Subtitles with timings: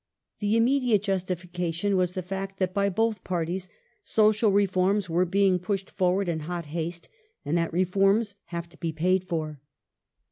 [0.39, 3.69] The immediate justification was the fact that by both Parties
[4.01, 7.07] social reforms were being pushed forward in hot haste
[7.45, 9.61] and that reforms have to be paid for.